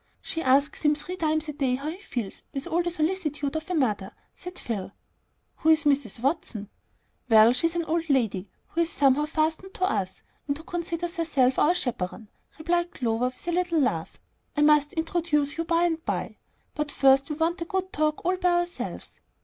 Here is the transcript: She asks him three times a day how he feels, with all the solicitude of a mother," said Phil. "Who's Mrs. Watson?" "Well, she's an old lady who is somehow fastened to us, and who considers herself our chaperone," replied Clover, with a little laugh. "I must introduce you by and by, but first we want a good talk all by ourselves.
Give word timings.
She 0.19 0.41
asks 0.41 0.81
him 0.81 0.95
three 0.95 1.15
times 1.17 1.47
a 1.47 1.53
day 1.53 1.75
how 1.75 1.91
he 1.91 1.99
feels, 2.01 2.41
with 2.55 2.65
all 2.65 2.81
the 2.81 2.89
solicitude 2.89 3.55
of 3.55 3.69
a 3.69 3.75
mother," 3.75 4.11
said 4.33 4.57
Phil. 4.57 4.91
"Who's 5.57 5.83
Mrs. 5.83 6.19
Watson?" 6.21 6.71
"Well, 7.29 7.53
she's 7.53 7.75
an 7.75 7.83
old 7.85 8.09
lady 8.09 8.49
who 8.69 8.81
is 8.81 8.89
somehow 8.89 9.27
fastened 9.27 9.75
to 9.75 9.83
us, 9.83 10.23
and 10.47 10.57
who 10.57 10.63
considers 10.63 11.17
herself 11.17 11.59
our 11.59 11.75
chaperone," 11.75 12.29
replied 12.57 12.89
Clover, 12.95 13.25
with 13.25 13.47
a 13.47 13.51
little 13.51 13.79
laugh. 13.79 14.19
"I 14.57 14.61
must 14.63 14.93
introduce 14.93 15.55
you 15.59 15.65
by 15.65 15.83
and 15.83 16.03
by, 16.03 16.37
but 16.73 16.91
first 16.91 17.29
we 17.29 17.35
want 17.35 17.61
a 17.61 17.65
good 17.65 17.93
talk 17.93 18.25
all 18.25 18.37
by 18.37 18.61
ourselves. 18.61 19.21